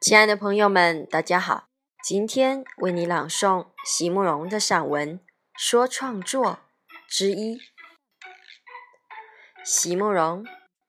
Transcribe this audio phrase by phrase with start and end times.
[0.00, 1.68] 亲爱的朋友们，大家好！
[2.02, 5.18] 今天为你朗诵席慕容的散文
[5.56, 6.58] 《说创作
[7.08, 7.56] 之一》。
[9.64, 10.44] 席慕容，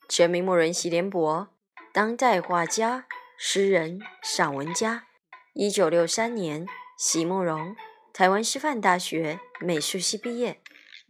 [0.09, 1.49] 全名慕容席联博，
[1.93, 3.05] 当代画家、
[3.37, 5.03] 诗人、散文家。
[5.53, 6.65] 一九六三年，
[6.97, 7.75] 席慕容
[8.11, 10.60] 台湾师范大学美术系毕业。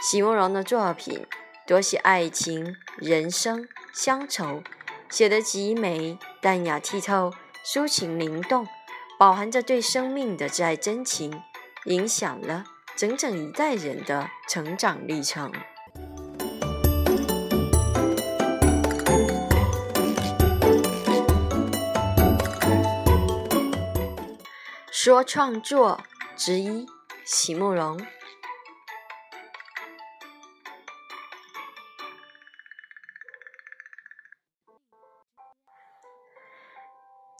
[0.00, 1.26] 席慕容的作品
[1.66, 4.62] 多写爱情、人生、乡愁，
[5.10, 7.32] 写得极美、淡雅剔透、
[7.64, 8.68] 抒情灵动，
[9.18, 11.42] 饱含着对生命的挚爱真情，
[11.86, 15.50] 影响了整整一代人的成长历程。
[24.92, 26.00] 说创作
[26.36, 26.86] 之一，
[27.24, 27.98] 席慕容。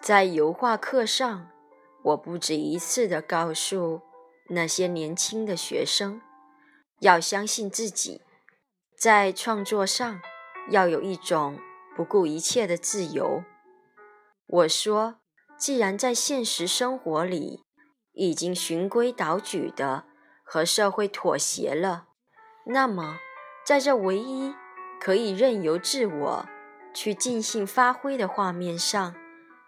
[0.07, 1.49] 在油画课上，
[2.05, 4.03] 我不止一次地告诉
[4.51, 6.21] 那些年轻的学生，
[7.01, 8.23] 要相信自己，
[8.97, 10.21] 在创作上
[10.71, 11.59] 要有一种
[11.97, 13.43] 不顾一切的自由。
[14.47, 15.17] 我说，
[15.59, 17.65] 既然在现实生活里
[18.13, 20.05] 已经循规蹈矩的
[20.45, 22.07] 和社会妥协了，
[22.67, 23.19] 那么
[23.65, 24.55] 在这唯一
[25.01, 26.47] 可以任由自我
[26.95, 29.13] 去尽兴发挥的画面上，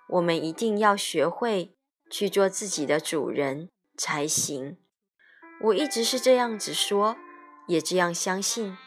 [0.09, 1.75] 我们一定要学会
[2.11, 4.79] 去做自己的主人才行。
[5.61, 7.17] 我一直是这样子说，
[7.67, 8.79] 也这样相信，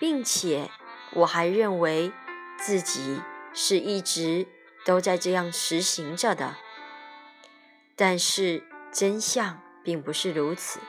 [0.00, 0.70] 并且
[1.14, 2.10] 我还认为
[2.58, 3.20] 自己
[3.52, 4.48] 是一直
[4.84, 6.56] 都在这样实行着的。
[7.94, 10.80] 但是真相并不是如此。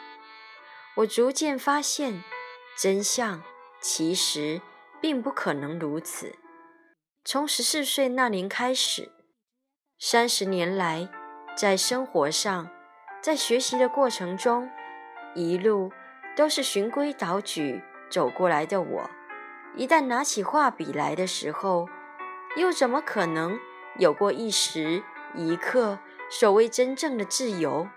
[0.96, 2.24] 我逐渐发现，
[2.76, 3.44] 真相
[3.80, 4.62] 其实
[5.00, 6.36] 并不可能如此。
[7.24, 9.17] 从十四岁那年开始。
[10.00, 11.10] 三十年来，
[11.56, 12.70] 在生活上，
[13.20, 14.70] 在学习的过程中，
[15.34, 15.92] 一路
[16.36, 19.10] 都是循规蹈矩走过来的我，
[19.76, 21.90] 一旦拿起画笔来的时候，
[22.58, 23.58] 又怎么可能
[23.98, 25.02] 有过一时
[25.34, 25.98] 一刻
[26.30, 27.88] 所谓真正的自由？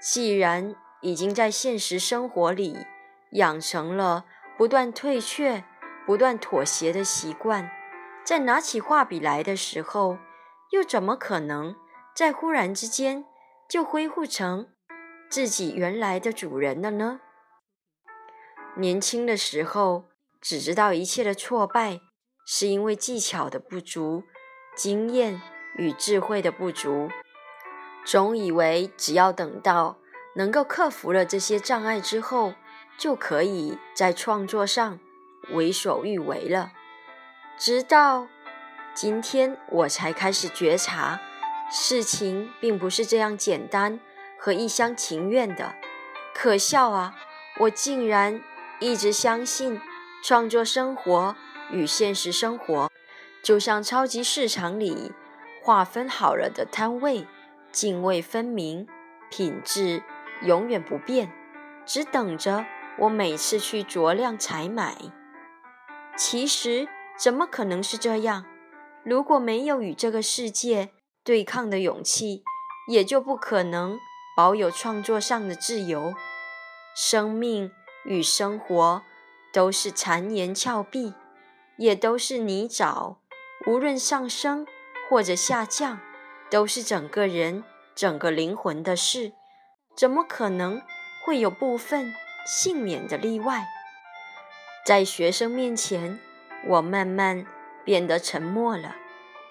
[0.00, 2.86] 既然已经在现实生活里
[3.32, 4.24] 养成了
[4.56, 5.64] 不断退却、
[6.06, 7.70] 不断妥协的习惯，
[8.24, 10.16] 在拿起画笔来的时候，
[10.70, 11.74] 又怎么可能
[12.14, 13.24] 在忽然之间
[13.68, 14.68] 就恢复成
[15.30, 17.20] 自己原来的主人了呢？
[18.76, 20.04] 年轻的时候
[20.40, 22.00] 只知道一切的挫败
[22.46, 24.24] 是因为技巧的不足、
[24.76, 25.40] 经验
[25.76, 27.08] 与智慧的不足，
[28.04, 29.98] 总以为只要等到
[30.36, 32.54] 能够克服了这些障碍之后，
[32.96, 34.98] 就可以在创作上
[35.50, 36.72] 为所欲为了，
[37.58, 38.28] 直到。
[39.00, 41.20] 今天我才开始觉察，
[41.70, 44.00] 事情并不是这样简单
[44.36, 45.76] 和一厢情愿的。
[46.34, 47.14] 可笑啊！
[47.60, 48.42] 我竟然
[48.80, 49.80] 一直相信，
[50.24, 51.36] 创作生活
[51.70, 52.90] 与现实生活
[53.40, 55.12] 就像超级市场里
[55.62, 57.24] 划分好了的摊位，
[57.70, 58.88] 泾渭分明，
[59.30, 60.02] 品质
[60.42, 61.30] 永远不变，
[61.86, 62.66] 只等着
[62.98, 64.96] 我每次去酌量采买。
[66.16, 68.44] 其实，怎么可能是这样？
[69.04, 70.90] 如果没有与这个世界
[71.24, 72.42] 对抗的勇气，
[72.88, 73.98] 也就不可能
[74.36, 76.14] 保有创作上的自由。
[76.94, 77.70] 生命
[78.04, 79.02] 与生活
[79.52, 81.14] 都是残岩峭壁，
[81.76, 83.16] 也都是泥沼，
[83.66, 84.66] 无论上升
[85.08, 86.00] 或者下降，
[86.50, 89.32] 都是整个人、整个灵魂的事。
[89.96, 90.82] 怎么可能
[91.24, 92.14] 会有部分
[92.46, 93.66] 幸免的例外？
[94.84, 96.18] 在学生面前，
[96.66, 97.46] 我慢慢。
[97.88, 98.96] 变得沉默了。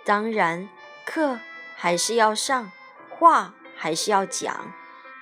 [0.06, 0.70] 当然，
[1.08, 1.40] 课
[1.76, 2.72] 还是要上，
[3.10, 4.72] 话还是要讲。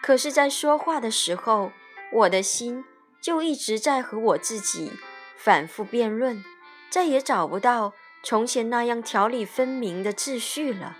[0.03, 1.71] 可是，在说话的时候，
[2.11, 2.83] 我的心
[3.21, 4.91] 就一直在和我自己
[5.37, 6.43] 反复辩论，
[6.89, 10.97] 再也找不到从前那样条理分明的秩序了。